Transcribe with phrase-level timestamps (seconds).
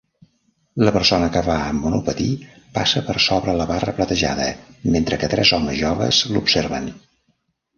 [0.87, 2.25] La persona que va amb monopatí
[2.79, 4.49] passa per sobre la barra platejada
[4.97, 6.91] mentre que tres homes joves l'observen.